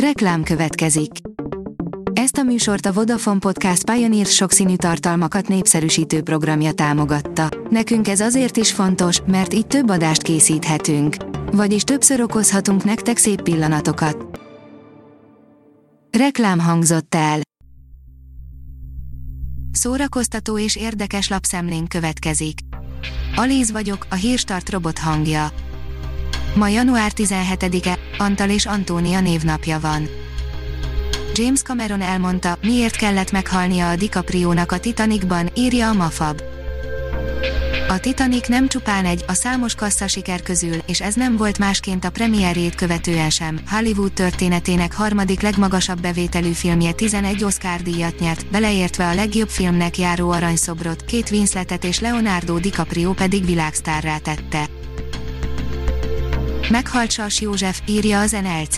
Reklám 0.00 0.42
következik. 0.42 1.10
Ezt 2.12 2.36
a 2.36 2.42
műsort 2.42 2.86
a 2.86 2.92
Vodafone 2.92 3.38
Podcast 3.38 3.90
Pioneer 3.90 4.26
sokszínű 4.26 4.76
tartalmakat 4.76 5.48
népszerűsítő 5.48 6.22
programja 6.22 6.72
támogatta. 6.72 7.48
Nekünk 7.70 8.08
ez 8.08 8.20
azért 8.20 8.56
is 8.56 8.72
fontos, 8.72 9.20
mert 9.26 9.54
így 9.54 9.66
több 9.66 9.88
adást 9.88 10.22
készíthetünk. 10.22 11.16
Vagyis 11.52 11.82
többször 11.82 12.20
okozhatunk 12.20 12.84
nektek 12.84 13.16
szép 13.16 13.42
pillanatokat. 13.42 14.40
Reklám 16.18 16.58
hangzott 16.58 17.14
el. 17.14 17.40
Szórakoztató 19.72 20.58
és 20.58 20.76
érdekes 20.76 21.28
lapszemlén 21.28 21.86
következik. 21.86 22.58
Alíz 23.36 23.70
vagyok, 23.70 24.06
a 24.10 24.14
hírstart 24.14 24.70
robot 24.70 24.98
hangja. 24.98 25.52
Ma 26.56 26.68
január 26.68 27.12
17-e, 27.16 27.98
Antal 28.18 28.50
és 28.50 28.66
Antónia 28.66 29.20
névnapja 29.20 29.80
van. 29.80 30.08
James 31.34 31.62
Cameron 31.62 32.00
elmondta, 32.00 32.58
miért 32.62 32.96
kellett 32.96 33.32
meghalnia 33.32 33.88
a 33.88 33.96
DiCaprio-nak 33.96 34.72
a 34.72 34.78
Titanicban, 34.78 35.50
írja 35.54 35.88
a 35.88 35.92
Mafab. 35.92 36.42
A 37.88 37.98
Titanic 37.98 38.48
nem 38.48 38.68
csupán 38.68 39.04
egy, 39.04 39.24
a 39.26 39.32
számos 39.32 39.74
siker 40.06 40.42
közül, 40.42 40.76
és 40.86 41.00
ez 41.00 41.14
nem 41.14 41.36
volt 41.36 41.58
másként 41.58 42.04
a 42.04 42.10
premierjét 42.10 42.74
követően 42.74 43.30
sem. 43.30 43.60
Hollywood 43.70 44.12
történetének 44.12 44.94
harmadik 44.94 45.40
legmagasabb 45.40 46.00
bevételű 46.00 46.52
filmje 46.52 46.92
11 46.92 47.44
Oscar 47.44 47.82
díjat 47.82 48.18
nyert, 48.18 48.50
beleértve 48.50 49.08
a 49.08 49.14
legjobb 49.14 49.48
filmnek 49.48 49.98
járó 49.98 50.30
aranyszobrot, 50.30 51.04
két 51.04 51.30
Winsletet 51.30 51.84
és 51.84 52.00
Leonardo 52.00 52.58
DiCaprio 52.58 53.12
pedig 53.12 53.44
világsztárrá 53.44 54.18
tette. 54.18 54.75
Meghalt 56.70 57.10
Sas 57.10 57.40
József, 57.40 57.80
írja 57.86 58.20
az 58.20 58.30
NLC. 58.30 58.76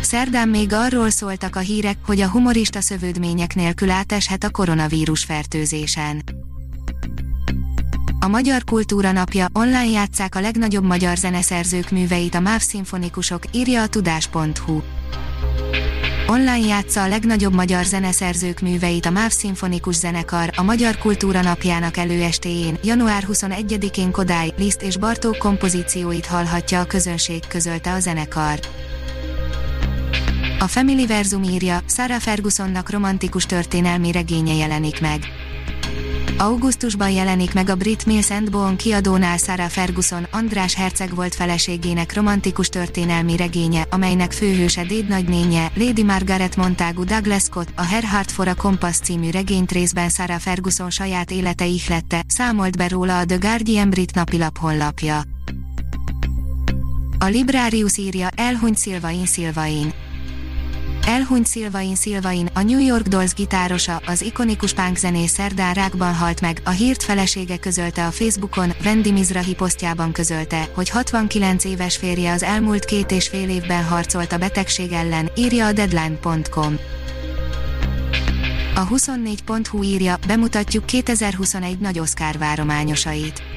Szerdán 0.00 0.48
még 0.48 0.72
arról 0.72 1.10
szóltak 1.10 1.56
a 1.56 1.58
hírek, 1.58 1.96
hogy 2.06 2.20
a 2.20 2.28
humorista 2.28 2.80
szövődmények 2.80 3.54
nélkül 3.54 3.90
áteshet 3.90 4.44
a 4.44 4.50
koronavírus 4.50 5.24
fertőzésen. 5.24 6.22
A 8.20 8.28
Magyar 8.28 8.64
Kultúra 8.64 9.12
Napja 9.12 9.48
online 9.52 9.86
játszák 9.86 10.34
a 10.34 10.40
legnagyobb 10.40 10.84
magyar 10.84 11.16
zeneszerzők 11.16 11.90
műveit 11.90 12.34
a 12.34 12.40
MÁV 12.40 12.60
szimfonikusok, 12.60 13.42
írja 13.52 13.82
a 13.82 13.86
tudás.hu. 13.86 14.80
Online 16.28 16.66
játsza 16.66 17.02
a 17.02 17.08
legnagyobb 17.08 17.54
magyar 17.54 17.84
zeneszerzők 17.84 18.60
műveit 18.60 19.06
a 19.06 19.10
MÁV 19.10 19.30
Szimfonikus 19.30 19.94
Zenekar 19.94 20.50
a 20.56 20.62
Magyar 20.62 20.98
Kultúra 20.98 21.42
Napjának 21.42 21.96
előestéjén, 21.96 22.78
január 22.82 23.24
21-én 23.32 24.10
Kodály, 24.10 24.52
Liszt 24.56 24.82
és 24.82 24.96
Bartók 24.96 25.36
kompozícióit 25.38 26.26
hallhatja 26.26 26.80
a 26.80 26.84
közönség, 26.84 27.46
közölte 27.48 27.92
a 27.92 28.00
zenekar. 28.00 28.58
A 30.58 30.66
Family 30.66 31.06
Verzum 31.06 31.42
írja, 31.42 31.80
Sarah 31.88 32.20
Fergusonnak 32.20 32.90
romantikus 32.90 33.46
történelmi 33.46 34.12
regénye 34.12 34.54
jelenik 34.54 35.00
meg. 35.00 35.20
Augusztusban 36.38 37.10
jelenik 37.10 37.54
meg 37.54 37.68
a 37.68 37.74
Brit 37.74 38.06
Mills 38.06 38.28
Bone 38.50 38.76
kiadónál 38.76 39.36
Sarah 39.36 39.68
Ferguson, 39.68 40.26
András 40.30 40.74
Herceg 40.74 41.14
volt 41.14 41.34
feleségének 41.34 42.14
romantikus 42.14 42.68
történelmi 42.68 43.36
regénye, 43.36 43.86
amelynek 43.90 44.32
főhőse 44.32 44.84
Déd 44.84 45.08
nagynénye, 45.08 45.70
Lady 45.74 46.02
Margaret 46.02 46.56
Montagu 46.56 47.04
Douglas 47.04 47.42
Scott, 47.42 47.68
a 47.74 47.82
Herhard 47.82 48.30
for 48.30 48.48
a 48.48 48.54
Compass 48.54 48.96
című 48.96 49.30
regényt 49.30 49.72
részben 49.72 50.08
Sarah 50.08 50.38
Ferguson 50.38 50.90
saját 50.90 51.30
élete 51.30 51.66
ihlette, 51.66 52.24
számolt 52.26 52.76
be 52.76 52.88
róla 52.88 53.18
a 53.18 53.24
The 53.24 53.36
Guardian 53.36 53.90
brit 53.90 54.14
napilap 54.14 54.58
honlapja. 54.58 55.22
A 57.18 57.24
Librarius 57.24 57.96
írja, 57.96 58.28
elhunyt 58.34 58.76
Szilvain 58.76 59.26
Szilvain. 59.26 59.92
Elhunyt 61.06 61.46
Szilvain 61.46 61.94
Szilvain, 61.94 62.48
a 62.54 62.62
New 62.62 62.78
York 62.78 63.06
Dolls 63.06 63.34
gitárosa, 63.34 64.00
az 64.06 64.22
ikonikus 64.22 64.72
punk 64.72 64.96
zenész 64.96 65.32
szerdán 65.32 65.74
rákban 65.74 66.14
halt 66.14 66.40
meg, 66.40 66.60
a 66.64 66.70
hírt 66.70 67.02
felesége 67.02 67.56
közölte 67.56 68.06
a 68.06 68.10
Facebookon, 68.10 68.72
Wendy 68.84 69.12
Mizrahi 69.12 69.54
posztjában 69.54 70.12
közölte, 70.12 70.68
hogy 70.74 70.88
69 70.88 71.64
éves 71.64 71.96
férje 71.96 72.32
az 72.32 72.42
elmúlt 72.42 72.84
két 72.84 73.10
és 73.10 73.28
fél 73.28 73.48
évben 73.48 73.84
harcolt 73.84 74.32
a 74.32 74.38
betegség 74.38 74.92
ellen, 74.92 75.30
írja 75.36 75.66
a 75.66 75.72
Deadline.com. 75.72 76.76
A 78.74 78.88
24.hu 78.88 79.82
írja, 79.82 80.16
bemutatjuk 80.26 80.84
2021 80.84 81.78
nagy 81.78 81.98
Oscar 81.98 82.38
várományosait. 82.38 83.55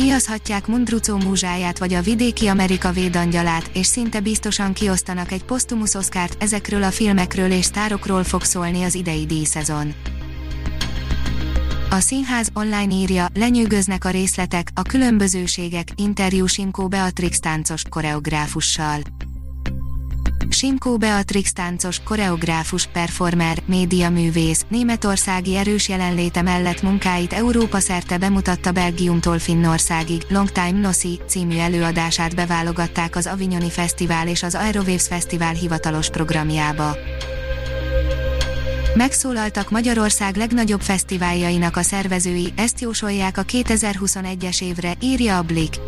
Díjazhatják 0.00 0.66
Mundrucó 0.66 1.16
múzsáját 1.16 1.78
vagy 1.78 1.94
a 1.94 2.02
vidéki 2.02 2.46
Amerika 2.46 2.92
védangyalát, 2.92 3.70
és 3.74 3.86
szinte 3.86 4.20
biztosan 4.20 4.72
kiosztanak 4.72 5.32
egy 5.32 5.44
posztumusz 5.44 5.94
oszkárt, 5.94 6.42
ezekről 6.42 6.82
a 6.82 6.90
filmekről 6.90 7.50
és 7.50 7.64
sztárokról 7.64 8.24
fog 8.24 8.42
szólni 8.42 8.82
az 8.82 8.94
idei 8.94 9.26
díjszezon. 9.26 9.94
A 11.90 12.00
színház 12.00 12.50
online 12.54 12.94
írja, 12.94 13.26
lenyűgöznek 13.34 14.04
a 14.04 14.10
részletek, 14.10 14.68
a 14.74 14.82
különbözőségek, 14.82 15.88
interjú 15.96 16.46
Simkó 16.46 16.88
Beatrix 16.88 17.38
táncos 17.40 17.82
koreográfussal. 17.88 19.00
Simkó 20.64 20.96
Beatrix 20.96 21.52
táncos, 21.52 22.00
koreográfus, 22.04 22.86
performer, 22.86 23.62
médiaművész, 23.66 24.64
németországi 24.68 25.56
erős 25.56 25.88
jelenléte 25.88 26.42
mellett 26.42 26.82
munkáit 26.82 27.32
Európa 27.32 27.78
szerte 27.78 28.18
bemutatta 28.18 28.72
Belgiumtól 28.72 29.38
Finnországig, 29.38 30.22
Long 30.28 30.50
Time 30.52 30.70
No 30.70 30.92
See 30.92 31.16
című 31.26 31.56
előadását 31.56 32.34
beválogatták 32.34 33.16
az 33.16 33.26
Avignoni 33.26 33.70
Fesztivál 33.70 34.28
és 34.28 34.42
az 34.42 34.54
Aerowaves 34.54 35.06
Fesztivál 35.06 35.54
hivatalos 35.54 36.10
programjába. 36.10 36.96
Megszólaltak 38.94 39.70
Magyarország 39.70 40.36
legnagyobb 40.36 40.80
fesztiváljainak 40.80 41.76
a 41.76 41.82
szervezői, 41.82 42.52
ezt 42.56 42.80
jósolják 42.80 43.38
a 43.38 43.42
2021-es 43.42 44.62
évre, 44.62 44.92
írja 45.00 45.38
a 45.38 45.42
Blick. 45.42 45.80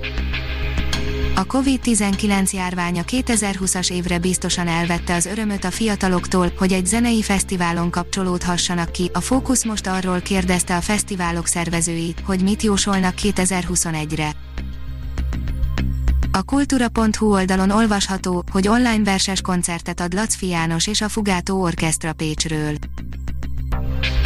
A 1.39 1.47
COVID-19 1.47 2.51
járványa 2.51 3.03
2020-as 3.07 3.93
évre 3.93 4.19
biztosan 4.19 4.67
elvette 4.69 5.15
az 5.15 5.27
örömöt 5.27 5.65
a 5.65 5.71
fiataloktól, 5.71 6.53
hogy 6.59 6.73
egy 6.73 6.87
zenei 6.87 7.23
fesztiválon 7.23 7.91
kapcsolódhassanak 7.91 8.93
ki. 8.93 9.11
A 9.13 9.21
Fókusz 9.21 9.65
most 9.65 9.87
arról 9.87 10.21
kérdezte 10.21 10.77
a 10.77 10.81
fesztiválok 10.81 11.47
szervezőit, 11.47 12.23
hogy 12.25 12.43
mit 12.43 12.63
jósolnak 12.63 13.15
2021-re. 13.23 14.31
A 16.33 16.43
kultúra.hu 16.43 17.33
oldalon 17.33 17.71
olvasható, 17.71 18.45
hogy 18.53 18.69
online 18.69 19.05
verses 19.05 19.41
koncertet 19.41 20.01
ad 20.01 20.13
Lacfi 20.13 20.49
János 20.49 20.87
és 20.87 21.01
a 21.01 21.09
Fugátó 21.09 21.63
Orkestra 21.63 22.13
Pécsről. 22.13 22.75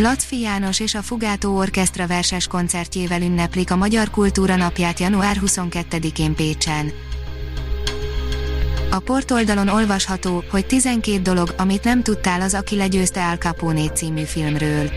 Lacfi 0.00 0.40
János 0.40 0.80
és 0.80 0.94
a 0.94 1.02
Fugátó 1.02 1.56
Orkestra 1.56 2.06
verses 2.06 2.46
koncertjével 2.46 3.22
ünneplik 3.22 3.70
a 3.70 3.76
Magyar 3.76 4.10
Kultúra 4.10 4.56
Napját 4.56 5.00
január 5.00 5.36
22-én 5.46 6.34
Pécsen. 6.34 6.92
A 8.90 8.98
portoldalon 8.98 9.68
olvasható, 9.68 10.44
hogy 10.50 10.66
12 10.66 11.22
dolog, 11.22 11.54
amit 11.58 11.84
nem 11.84 12.02
tudtál 12.02 12.40
az, 12.40 12.54
aki 12.54 12.76
legyőzte 12.76 13.26
Al 13.26 13.36
Capone 13.36 13.88
című 13.88 14.22
filmről. 14.22 14.90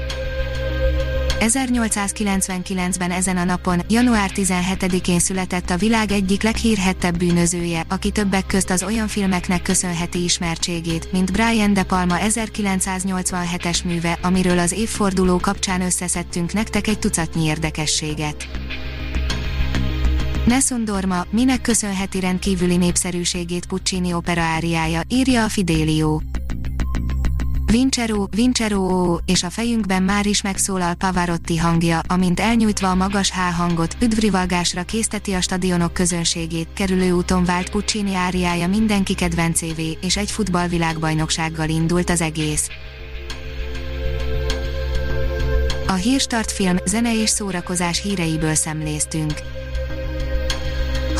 1899-ben 1.47 3.11
ezen 3.11 3.37
a 3.37 3.43
napon, 3.43 3.81
január 3.89 4.31
17-én 4.35 5.19
született 5.19 5.69
a 5.69 5.77
világ 5.77 6.11
egyik 6.11 6.43
leghírhettebb 6.43 7.17
bűnözője, 7.17 7.85
aki 7.89 8.11
többek 8.11 8.45
közt 8.45 8.69
az 8.69 8.83
olyan 8.83 9.07
filmeknek 9.07 9.61
köszönheti 9.61 10.23
ismertségét, 10.23 11.11
mint 11.11 11.31
Brian 11.31 11.73
De 11.73 11.83
Palma 11.83 12.15
1987-es 12.19 13.83
műve, 13.83 14.17
amiről 14.21 14.59
az 14.59 14.71
évforduló 14.71 15.37
kapcsán 15.37 15.81
összeszedtünk 15.81 16.53
nektek 16.53 16.87
egy 16.87 16.99
tucatnyi 16.99 17.43
érdekességet. 17.43 18.47
Nessun 20.45 20.85
Dorma, 20.85 21.25
minek 21.29 21.61
köszönheti 21.61 22.19
rendkívüli 22.19 22.77
népszerűségét 22.77 23.65
Puccini 23.65 24.13
opera 24.13 24.41
áriája, 24.41 25.01
írja 25.07 25.43
a 25.43 25.49
Fidelio. 25.49 26.19
Vincero, 27.73 28.25
Vincero 28.35 29.17
és 29.25 29.43
a 29.43 29.49
fejünkben 29.49 30.03
már 30.03 30.25
is 30.25 30.41
megszólal 30.41 30.93
Pavarotti 30.93 31.57
hangja, 31.57 31.99
amint 32.07 32.39
elnyújtva 32.39 32.89
a 32.89 32.95
magas 32.95 33.31
H 33.31 33.35
hangot, 33.35 33.95
üdvrivalgásra 34.01 34.83
készteti 34.83 35.33
a 35.33 35.41
stadionok 35.41 35.93
közönségét, 35.93 36.67
kerülő 36.73 37.11
úton 37.11 37.45
vált 37.45 37.69
Puccini 37.69 38.15
áriája 38.15 38.67
mindenki 38.67 39.13
kedvencévé, 39.13 39.97
és 40.01 40.17
egy 40.17 40.31
futballvilágbajnoksággal 40.31 41.69
indult 41.69 42.09
az 42.09 42.21
egész. 42.21 42.67
A 45.87 45.93
Hírstart 45.93 46.51
film, 46.51 46.77
zene 46.85 47.21
és 47.21 47.29
szórakozás 47.29 48.01
híreiből 48.01 48.55
szemléztünk. 48.55 49.52